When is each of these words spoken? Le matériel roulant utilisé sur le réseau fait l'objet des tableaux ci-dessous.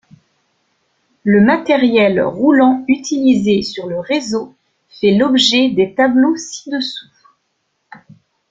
Le 1.23 1.41
matériel 1.41 2.19
roulant 2.23 2.83
utilisé 2.87 3.61
sur 3.61 3.85
le 3.85 3.99
réseau 3.99 4.55
fait 4.89 5.11
l'objet 5.15 5.69
des 5.69 5.93
tableaux 5.93 6.35
ci-dessous. 6.37 7.05